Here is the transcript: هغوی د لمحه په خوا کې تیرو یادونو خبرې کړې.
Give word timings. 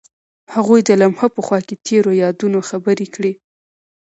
هغوی 0.55 0.81
د 0.85 0.89
لمحه 1.01 1.27
په 1.35 1.41
خوا 1.45 1.59
کې 1.67 1.75
تیرو 1.85 2.11
یادونو 2.23 2.59
خبرې 2.69 3.07
کړې. 3.15 3.31